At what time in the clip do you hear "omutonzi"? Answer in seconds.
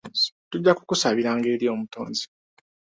1.77-2.25